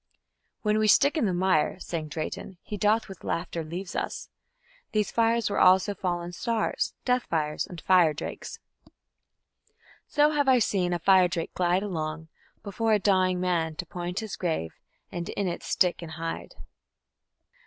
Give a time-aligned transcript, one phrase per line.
[0.63, 4.29] "When we stick in the mire", sang Drayton, "he doth with laughter leave us."
[4.93, 8.57] These fires were also "fallen stars", "death fires", and "fire drakes":
[10.07, 12.29] So have I seen a fire drake glide along
[12.63, 14.73] Before a dying man, to point his grave,
[15.11, 16.55] And in it stick and hide.